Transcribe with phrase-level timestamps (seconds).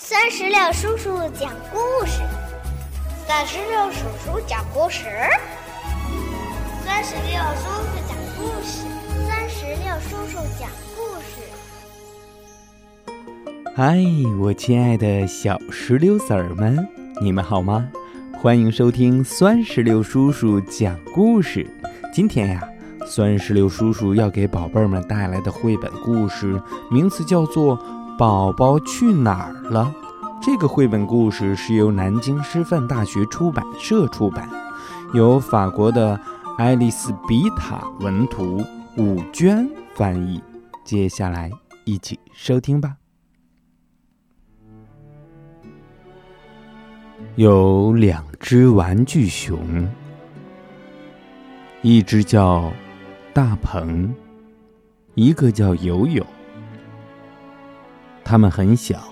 [0.00, 2.22] 三十六叔叔讲故事，
[3.26, 5.08] 三十六叔叔讲故事，
[6.86, 8.86] 三十六叔叔讲故事，
[9.26, 11.42] 三十六叔叔讲故事。
[13.74, 13.98] 嗨，
[14.40, 16.88] 我亲爱的小石榴籽儿们，
[17.20, 17.90] 你们好吗？
[18.40, 21.68] 欢迎收听酸石榴叔叔讲故事。
[22.14, 22.62] 今天呀，
[23.04, 27.76] 酸石榴叔叔要给宝贝们带来的绘本故事名字叫做。
[28.18, 29.94] 宝宝去哪儿了？
[30.42, 34.50] 这个绘本故事是由南京师范大学出版社出版，
[35.14, 36.20] 由法国的
[36.58, 38.60] 爱丽丝·比塔文图，
[38.96, 40.42] 武娟翻译。
[40.84, 41.48] 接下来
[41.84, 42.96] 一起收听吧。
[47.36, 49.88] 有两只玩具熊，
[51.82, 52.72] 一只叫
[53.32, 54.12] 大鹏，
[55.14, 56.26] 一个叫游泳。
[58.30, 59.02] 他们很小，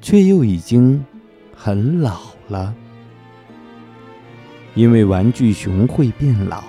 [0.00, 1.04] 却又已经
[1.54, 2.18] 很老
[2.48, 2.74] 了。
[4.74, 6.64] 因为玩具熊会变老，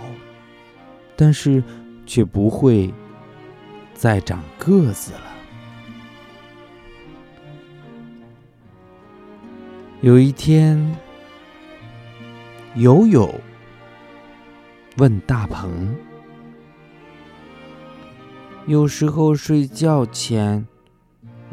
[1.15, 1.63] 但是
[2.05, 2.93] 却不会
[3.93, 5.21] 再长个子了。
[10.01, 10.97] 有一天，
[12.75, 13.33] 友友
[14.97, 15.95] 问大鹏
[18.67, 20.67] ：“有时候睡觉前。”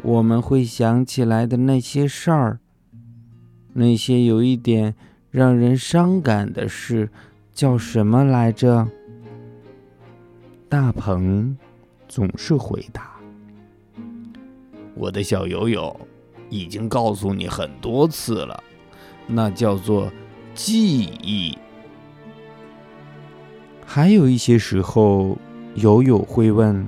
[0.01, 2.59] 我们会想起来的那些事儿，
[3.73, 4.95] 那些有一点
[5.29, 7.09] 让人伤感的事，
[7.53, 8.87] 叫什么来着？
[10.69, 11.57] 大鹏
[12.07, 13.19] 总是回答
[14.95, 15.99] ：“我的小友友，
[16.49, 18.63] 已经告诉你很多次了，
[19.27, 20.11] 那叫做
[20.55, 21.57] 记忆。”
[23.85, 25.37] 还有一些时候，
[25.75, 26.87] 友友会问。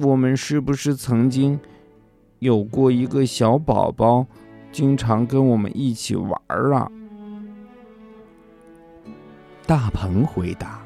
[0.00, 1.60] 我们是不是曾经
[2.38, 4.26] 有过一个小宝宝，
[4.72, 6.40] 经常跟我们一起玩
[6.72, 6.90] 啊？
[9.66, 10.80] 大鹏回答：“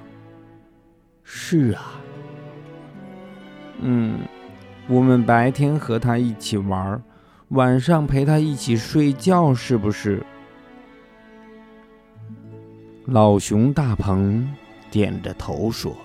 [1.23, 1.95] 是啊，
[3.79, 4.19] 嗯，
[4.89, 7.01] 我们白天和他一起玩，
[7.51, 10.27] 晚上陪他一起睡觉，是不是？”
[13.07, 14.53] 老熊大鹏
[14.91, 15.97] 点着头说：“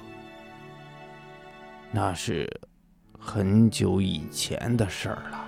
[1.92, 2.48] 那是。”
[3.32, 5.46] 很久以前的事儿了。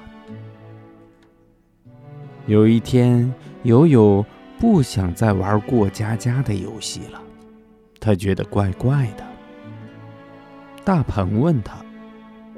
[2.45, 3.33] 有一天，
[3.63, 4.23] 友友
[4.59, 7.19] 不想再玩过家家的游戏了，
[7.99, 9.25] 他觉得怪怪的。
[10.85, 11.83] 大鹏问他：“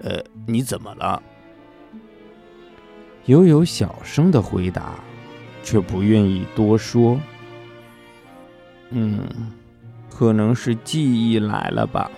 [0.03, 1.23] 呃，你怎么了？”
[3.23, 4.95] 友友小声的回答，
[5.63, 7.17] 却不愿意多说。
[8.89, 9.25] 嗯，
[10.09, 12.11] 可能是记忆来了吧。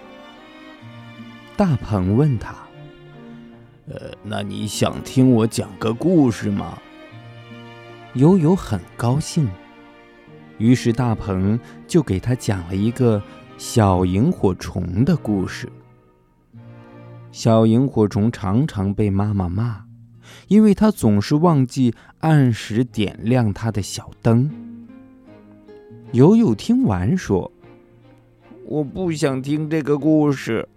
[1.55, 2.64] 大鹏问他。
[3.87, 6.77] 呃，那你想听我讲个故事吗？
[8.15, 9.47] 悠悠很高兴，
[10.57, 13.21] 于是大鹏就给他讲了一个
[13.59, 15.71] 小萤火虫的故事。
[17.31, 19.85] 小萤火虫常常被妈妈骂，
[20.47, 24.49] 因为它总是忘记按时点亮它的小灯。
[26.13, 27.51] 悠悠听完说
[28.65, 30.67] ：“我不想听这个故事。”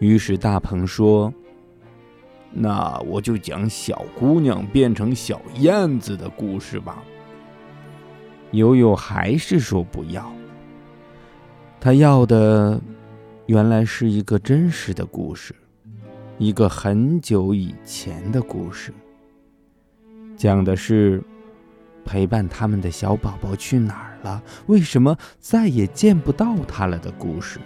[0.00, 1.32] 于是大鹏说。
[2.54, 7.02] 那我就讲小姑娘变成小燕子的故事吧。
[8.50, 10.30] 悠悠还是说不要。
[11.80, 12.80] 他要的
[13.46, 15.54] 原来是一个真实的故事，
[16.38, 18.92] 一个很久以前的故事，
[20.36, 21.22] 讲的是
[22.04, 27.58] 陪伴他们的小宝宝去哪儿了，为什么再也见不到他了的故事。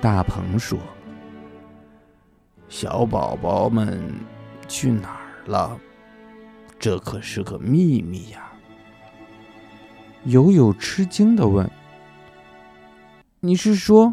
[0.00, 0.78] 大鹏说。
[2.76, 4.02] 小宝宝们
[4.66, 5.78] 去哪儿了？
[6.76, 8.50] 这可是个秘密呀！
[10.24, 11.70] 友友吃惊的问
[13.38, 14.12] ：“你是说，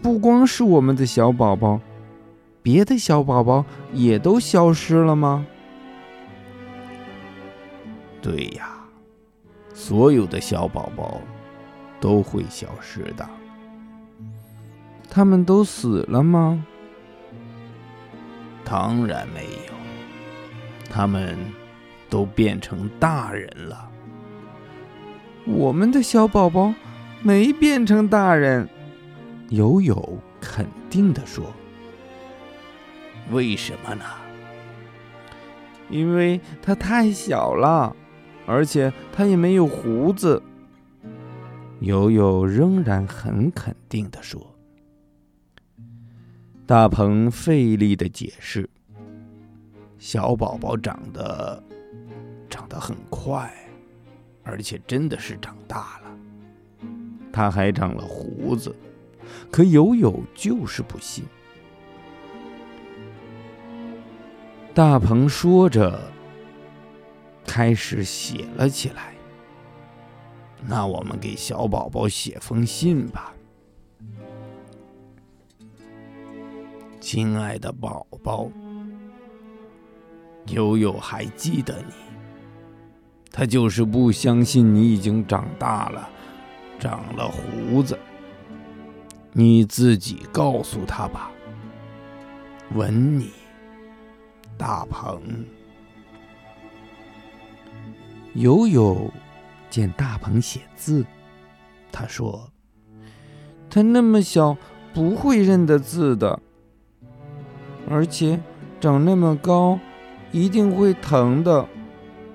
[0.00, 1.80] 不光是我们的小宝宝，
[2.62, 5.44] 别的小宝宝也都消失了吗
[8.22, 8.70] ？”“对呀，
[9.74, 11.20] 所有的小宝宝
[11.98, 13.28] 都会消失的。
[15.10, 16.64] ”“他们都死了吗？”
[18.64, 19.74] 当然没有，
[20.90, 21.36] 他们
[22.08, 23.90] 都变成大人了。
[25.46, 26.72] 我们的小宝宝
[27.22, 28.66] 没变成大人，
[29.50, 31.52] 友友肯定的说
[33.30, 34.04] ：“为什么呢？
[35.90, 37.94] 因为他太小了，
[38.46, 40.42] 而且他也没有胡子。”
[41.80, 44.53] 友友仍然很肯定的说。
[46.66, 48.66] 大鹏费力的解释
[49.98, 51.62] ：“小宝宝长得
[52.48, 53.54] 长得很快，
[54.42, 56.88] 而且真的是长大了。
[57.30, 58.74] 他还长了胡子，
[59.50, 61.24] 可友友就是不信。
[64.72, 66.00] 大鹏说着，
[67.44, 69.12] 开始写了起来。
[70.66, 73.34] 那我们给小宝宝写封信吧，
[77.04, 78.48] 亲爱的宝宝，
[80.46, 81.92] 悠悠还记得你，
[83.30, 86.08] 他就是不相信你已经长大了，
[86.78, 87.98] 长了胡子。
[89.34, 91.30] 你自己告诉他吧，
[92.72, 93.30] 吻你。
[94.56, 95.20] 大鹏，
[98.32, 99.12] 友友
[99.68, 101.04] 见大鹏写字，
[101.92, 102.50] 他说
[103.68, 104.56] ：“他那么小，
[104.94, 106.40] 不会认得字的，
[107.88, 108.40] 而且
[108.80, 109.78] 长那么高，
[110.32, 111.66] 一定会疼的，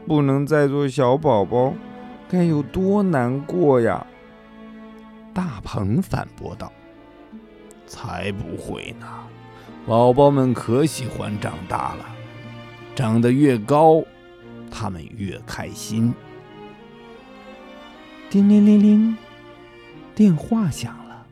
[0.08, 1.74] 不能再做小宝宝，
[2.30, 4.06] 该有多难过呀！”
[5.34, 6.72] 大鹏反驳道
[7.88, 9.08] ：“才不会呢。”
[9.88, 12.06] 宝宝们可喜欢长大了，
[12.96, 14.04] 长得越高，
[14.70, 16.14] 他们越开心。
[18.30, 19.18] 叮铃铃铃，
[20.14, 21.26] 电话响了。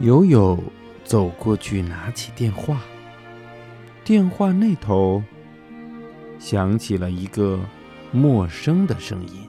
[0.00, 0.58] 友友
[1.06, 2.80] 走过去拿起电话，
[4.04, 5.22] 电话那头
[6.36, 7.60] 响起了一个
[8.10, 9.48] 陌生的声音：“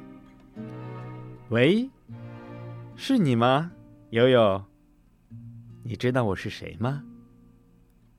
[1.49, 1.89] 喂，
[2.95, 3.71] 是你吗，
[4.11, 4.63] 友友？
[5.81, 7.01] 你知道我是谁吗？”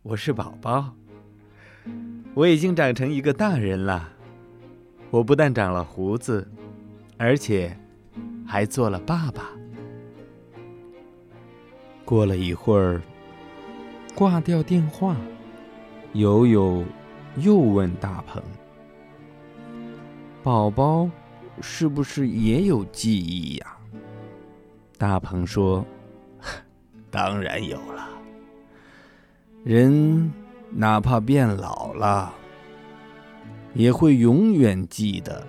[0.02, 0.92] 我是宝宝，
[2.34, 4.14] 我已经长成一个大人了。
[5.10, 6.50] 我不但长了胡子，
[7.16, 7.78] 而且
[8.44, 9.48] 还做了爸爸。
[12.04, 13.00] 过了一会儿，
[14.18, 15.14] 挂掉电话，
[16.12, 16.84] 友友
[17.36, 18.42] 又问大鹏
[20.42, 21.08] ：“宝宝
[21.60, 23.76] 是不是也有记忆呀？”
[24.98, 25.86] 大鹏说
[27.12, 28.08] ：“当然有了。”
[29.62, 30.32] 人
[30.72, 32.34] 哪怕变老了，
[33.72, 35.46] 也会永远记得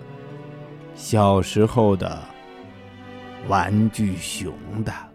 [0.94, 2.22] 小时候的
[3.48, 4.54] 玩具熊
[4.86, 5.09] 的。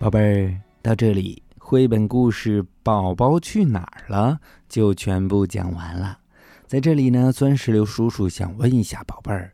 [0.00, 1.42] 宝贝儿，到这里。
[1.58, 6.20] 绘本故事《宝宝去哪儿了》就全部讲完了。
[6.66, 9.52] 在这里呢，酸石榴叔叔想问一下宝贝儿，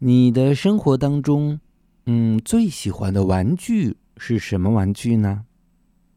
[0.00, 1.60] 你的生活当中，
[2.04, 5.46] 嗯，最喜欢的玩具是什么玩具呢？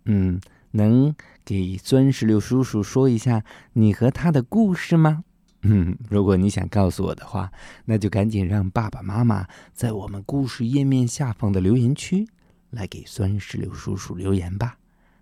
[0.07, 1.15] 嗯，能
[1.45, 5.23] 给酸石榴叔叔说一下你和他的故事吗？
[5.63, 7.49] 嗯，如果你想告诉我的话，
[7.85, 12.27] 那就赶紧让爸爸妈妈在我们故事页面下方的留言区
[12.73, 14.77] 来给酸石榴叔叔留言吧。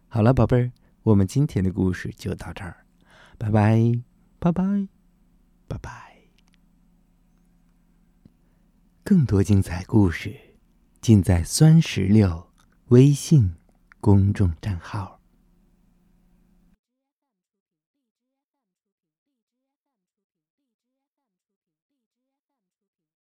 [0.07, 0.71] 好了，宝贝儿，
[1.03, 2.85] 我们今天的故事就到这儿，
[3.37, 4.01] 拜拜，
[4.39, 4.87] 拜拜，
[5.67, 6.17] 拜拜。
[9.03, 10.35] 更多精彩故事
[10.99, 12.49] 尽在酸石榴
[12.87, 13.55] 微信
[13.99, 15.20] 公众账号。